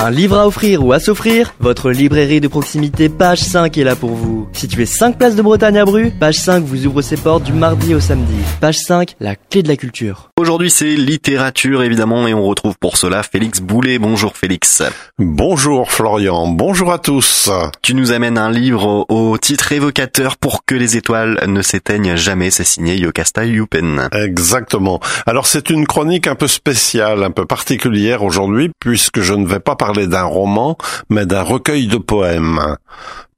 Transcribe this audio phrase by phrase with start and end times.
[0.00, 3.96] Un livre à offrir ou à s'offrir Votre librairie de proximité Page 5 est là
[3.96, 4.48] pour vous.
[4.52, 7.96] Situé 5 places de Bretagne à Bru, Page 5 vous ouvre ses portes du mardi
[7.96, 8.36] au samedi.
[8.60, 10.30] Page 5, la clé de la culture.
[10.38, 13.98] Aujourd'hui c'est littérature évidemment et on retrouve pour cela Félix Boulet.
[13.98, 14.84] Bonjour Félix.
[15.18, 17.50] Bonjour Florian, bonjour à tous.
[17.82, 22.52] Tu nous amènes un livre au titre évocateur pour que les étoiles ne s'éteignent jamais,
[22.52, 24.08] c'est signé Yokasta Yupen.
[24.12, 25.00] Exactement.
[25.26, 29.58] Alors c'est une chronique un peu spéciale, un peu particulière aujourd'hui puisque je ne vais
[29.58, 30.76] pas parler d'un roman,
[31.08, 32.76] mais d'un recueil de poèmes.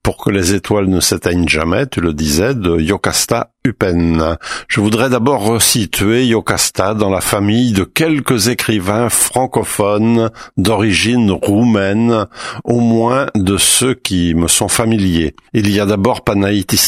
[0.03, 5.45] Pour que les étoiles ne s'éteignent jamais, tu le disais, de Yokasta Je voudrais d'abord
[5.45, 12.27] resituer Yokasta dans la famille de quelques écrivains francophones d'origine roumaine,
[12.65, 15.35] au moins de ceux qui me sont familiers.
[15.53, 16.81] Il y a d'abord Panaïti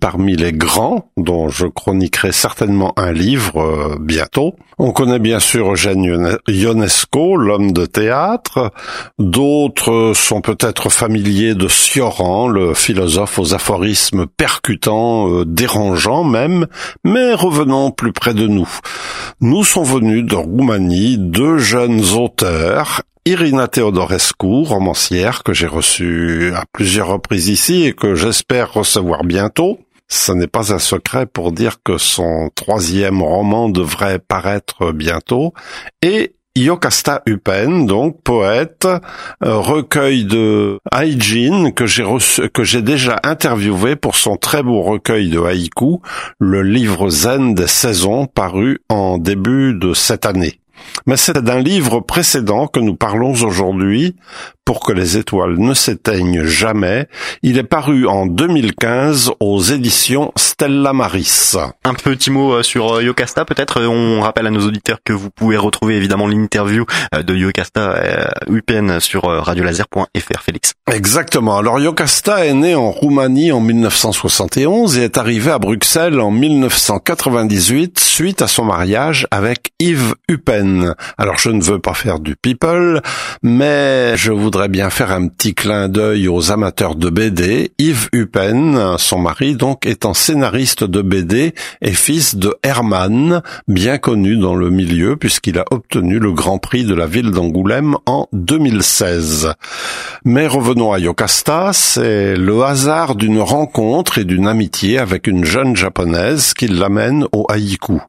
[0.00, 4.56] parmi les grands, dont je chroniquerai certainement un livre euh, bientôt.
[4.78, 8.72] On connaît bien sûr Eugène Ionesco, l'homme de théâtre.
[9.18, 16.66] D'autres sont peut-être familiers de Sioran, le philosophe aux aphorismes percutants, euh, dérangeants même,
[17.04, 18.68] mais revenons plus près de nous.
[19.40, 26.64] Nous sont venus de Roumanie deux jeunes auteurs, Irina Teodorescu, romancière que j'ai reçue à
[26.72, 29.78] plusieurs reprises ici et que j'espère recevoir bientôt.
[30.08, 35.52] Ce n'est pas un secret pour dire que son troisième roman devrait paraître bientôt.
[36.02, 38.88] Et Yokasta Upen, donc poète,
[39.44, 42.04] euh, recueil de Haijin que j'ai
[42.52, 46.00] que j'ai déjà interviewé pour son très beau recueil de haïku,
[46.40, 50.60] le livre zen des saisons paru en début de cette année.
[51.06, 54.16] Mais c'est d'un livre précédent que nous parlons aujourd'hui,
[54.70, 57.08] pour que les étoiles ne s'éteignent jamais.
[57.42, 61.56] Il est paru en 2015 aux éditions Stella Maris.
[61.84, 63.82] Un petit mot euh, sur euh, Yocasta peut-être.
[63.82, 66.84] On rappelle à nos auditeurs que vous pouvez retrouver évidemment l'interview
[67.16, 70.74] euh, de Yocasta UPN sur radiolaser.fr Félix.
[70.92, 71.58] Exactement.
[71.58, 77.98] Alors Yocasta est né en Roumanie en 1971 et est arrivé à Bruxelles en 1998
[77.98, 80.69] suite à son mariage avec Yves Upen.
[81.18, 83.00] Alors je ne veux pas faire du people,
[83.42, 87.72] mais je voudrais bien faire un petit clin d'œil aux amateurs de BD.
[87.78, 94.36] Yves Huppen, son mari donc, étant scénariste de BD et fils de Hermann, bien connu
[94.36, 99.52] dans le milieu puisqu'il a obtenu le Grand Prix de la ville d'Angoulême en 2016.
[100.24, 105.76] Mais revenons à Yokasta, c'est le hasard d'une rencontre et d'une amitié avec une jeune
[105.76, 108.00] japonaise qui l'amène au haïku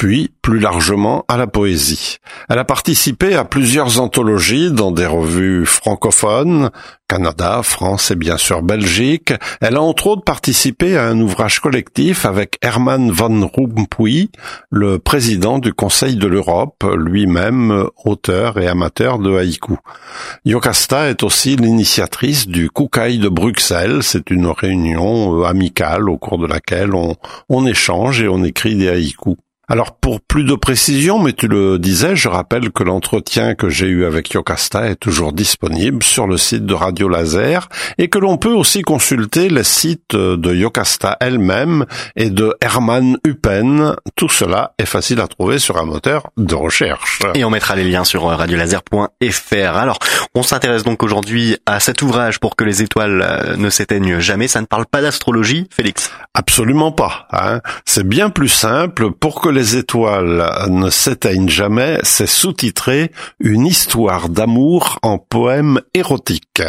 [0.00, 2.16] puis plus largement à la poésie.
[2.48, 6.70] Elle a participé à plusieurs anthologies dans des revues francophones,
[7.06, 9.34] Canada, France et bien sûr Belgique.
[9.60, 14.30] Elle a entre autres participé à un ouvrage collectif avec Herman van Rompuy,
[14.70, 19.76] le président du Conseil de l'Europe, lui-même auteur et amateur de haïku.
[20.46, 24.02] Yokasta est aussi l'initiatrice du Kukai de Bruxelles.
[24.02, 27.16] C'est une réunion amicale au cours de laquelle on,
[27.50, 29.36] on échange et on écrit des haïkus.
[29.70, 33.86] Alors pour plus de précision, mais tu le disais, je rappelle que l'entretien que j'ai
[33.86, 38.36] eu avec Yokasta est toujours disponible sur le site de Radio Laser et que l'on
[38.36, 41.86] peut aussi consulter les sites de Yokasta elle-même
[42.16, 43.94] et de Herman Huppen.
[44.16, 47.20] Tout cela est facile à trouver sur un moteur de recherche.
[47.34, 49.76] Et on mettra les liens sur radiolaser.fr.
[49.76, 50.00] Alors,
[50.34, 54.48] on s'intéresse donc aujourd'hui à cet ouvrage pour que les étoiles euh, ne s'éteignent jamais.
[54.48, 56.10] Ça ne parle pas d'astrologie, Félix?
[56.34, 57.28] Absolument pas.
[57.30, 57.60] Hein.
[57.84, 63.10] C'est bien plus simple pour que les les étoiles ne s'éteignent jamais, c'est sous-titré
[63.40, 66.62] Une histoire d'amour en poème érotique.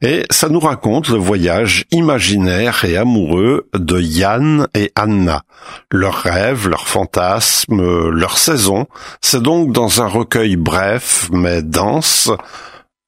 [0.00, 5.42] Et ça nous raconte le voyage imaginaire et amoureux de Yann et Anna.
[5.92, 8.86] Leurs rêves, leurs fantasmes, leur saison,
[9.20, 12.30] c'est donc dans un recueil bref mais dense,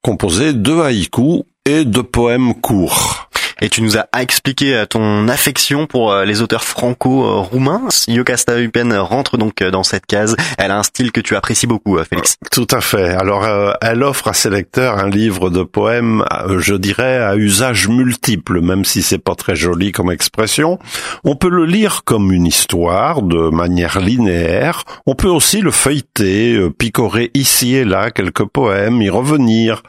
[0.02, 3.21] composé de haïkus et de poèmes courts
[3.62, 7.88] et tu nous as expliqué euh, ton affection pour euh, les auteurs franco-roumains.
[8.08, 10.34] Yokasta Upen rentre donc euh, dans cette case.
[10.58, 12.38] Elle a un style que tu apprécies beaucoup, Félix.
[12.50, 13.10] Tout à fait.
[13.10, 13.46] Alors,
[13.80, 16.24] elle offre à ses lecteurs un livre de poèmes,
[16.58, 20.78] je dirais, à usage multiple, même si c'est pas très joli comme expression.
[21.22, 24.82] On peut le lire comme une histoire, de manière linéaire.
[25.06, 29.82] On peut aussi le feuilleter, picorer ici et là quelques poèmes, y revenir.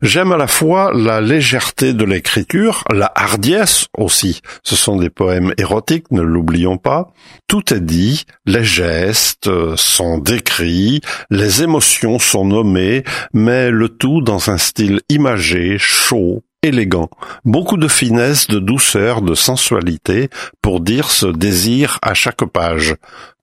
[0.00, 4.40] J'aime à la fois la légèreté de l'écriture, la hardiesse aussi.
[4.62, 7.12] Ce sont des poèmes érotiques, ne l'oublions pas.
[7.46, 14.50] Tout est dit, les gestes sont décrits, les émotions sont nommées, mais le tout dans
[14.50, 17.08] un style imagé, chaud, élégant.
[17.44, 20.28] Beaucoup de finesse, de douceur, de sensualité
[20.62, 22.94] pour dire ce désir à chaque page.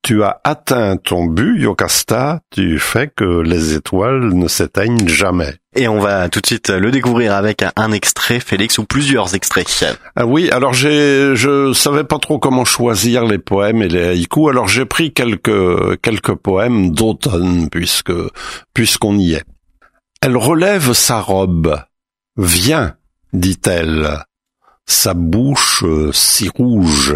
[0.03, 5.55] Tu as atteint ton but, Yocasta, tu fais que les étoiles ne s'éteignent jamais.
[5.75, 9.85] Et on va tout de suite le découvrir avec un extrait, Félix, ou plusieurs extraits.
[10.15, 14.49] Ah oui, alors j'ai, je savais pas trop comment choisir les poèmes et les haïkus,
[14.49, 18.13] alors j'ai pris quelques, quelques poèmes d'automne, puisque,
[18.73, 19.43] puisqu'on y est.
[20.21, 21.75] Elle relève sa robe.
[22.37, 22.95] Viens,
[23.33, 24.23] dit-elle,
[24.85, 27.15] sa bouche si rouge.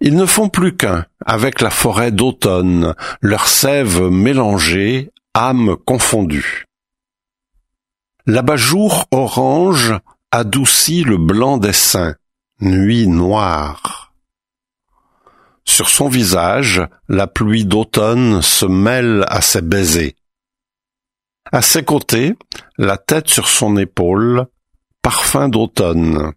[0.00, 6.66] Ils ne font plus qu'un avec la forêt d'automne, leurs sève mélangées, âmes confondues.
[8.26, 9.94] L'abat-jour orange
[10.30, 12.14] adoucit le blanc des seins,
[12.60, 14.12] nuit noire.
[15.64, 20.16] Sur son visage, la pluie d'automne se mêle à ses baisers.
[21.50, 22.34] À ses côtés,
[22.78, 24.46] la tête sur son épaule,
[25.02, 26.32] parfum d'automne.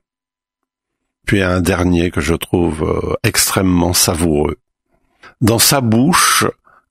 [1.25, 4.57] Puis un dernier que je trouve euh, extrêmement savoureux.
[5.41, 6.45] Dans sa bouche,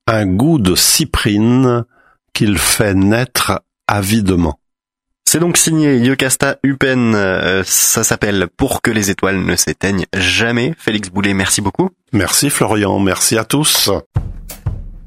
[0.06, 1.84] un goût de cyprine
[2.32, 4.58] qu'il fait naître avidement.
[5.25, 10.75] C'est donc signé Yocasta Upen, euh, ça s'appelle Pour que les étoiles ne s'éteignent jamais.
[10.78, 11.90] Félix Boulet, merci beaucoup.
[12.12, 13.90] Merci Florian, merci à tous.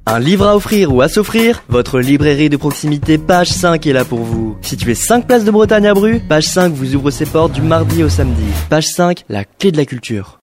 [0.09, 4.05] Un livre à offrir ou à s'offrir Votre librairie de proximité Page 5 est là
[4.05, 4.57] pour vous.
[4.61, 8.03] Situé 5 places de Bretagne à Bru, Page 5 vous ouvre ses portes du mardi
[8.03, 8.45] au samedi.
[8.69, 10.35] Page 5, la clé de la culture.